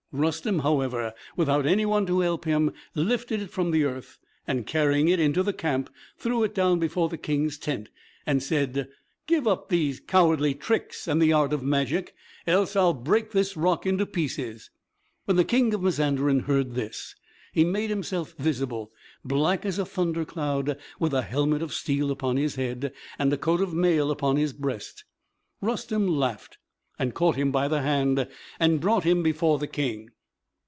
Rustem, 0.13 0.59
however, 0.59 1.13
without 1.37 1.65
any 1.65 1.85
one 1.85 2.05
to 2.07 2.19
help 2.19 2.43
him, 2.43 2.73
lifted 2.93 3.41
it 3.41 3.49
from 3.49 3.71
the 3.71 3.85
earth, 3.85 4.19
and 4.45 4.67
carrying 4.67 5.07
it 5.07 5.21
into 5.21 5.41
the 5.41 5.53
camp, 5.53 5.89
threw 6.17 6.43
it 6.43 6.53
down 6.53 6.79
before 6.79 7.07
the 7.07 7.17
King's 7.17 7.57
tent, 7.57 7.89
and 8.25 8.43
said, 8.43 8.89
"Give 9.25 9.47
up 9.47 9.69
these 9.69 10.01
cowardly 10.01 10.53
tricks 10.53 11.07
and 11.07 11.21
the 11.21 11.31
art 11.31 11.53
of 11.53 11.63
magic, 11.63 12.13
else 12.45 12.75
I 12.75 12.81
will 12.83 12.93
break 12.95 13.31
this 13.31 13.55
rock 13.55 13.85
into 13.85 14.05
pieces." 14.05 14.69
When 15.23 15.37
the 15.37 15.45
King 15.45 15.73
of 15.73 15.81
Mazanderan 15.81 16.41
heard 16.41 16.73
this, 16.75 17.15
he 17.53 17.63
made 17.63 17.89
himself 17.89 18.35
visible, 18.37 18.91
black 19.23 19.65
as 19.65 19.79
a 19.79 19.85
thunder 19.85 20.25
cloud, 20.25 20.77
with 20.99 21.13
a 21.13 21.21
helmet 21.21 21.61
of 21.61 21.73
steel 21.73 22.11
upon 22.11 22.35
his 22.35 22.55
head 22.55 22.91
and 23.17 23.31
a 23.31 23.37
coat 23.37 23.61
of 23.61 23.73
mail 23.73 24.11
upon 24.11 24.35
his 24.35 24.51
breast. 24.51 25.05
Rustem 25.61 26.05
laughed, 26.05 26.57
and 26.99 27.15
caught 27.15 27.35
him 27.35 27.51
by 27.51 27.67
the 27.67 27.81
hand, 27.81 28.27
and 28.59 28.79
brought 28.79 29.03
him 29.03 29.23
before 29.23 29.57
the 29.57 29.65
King. 29.65 30.07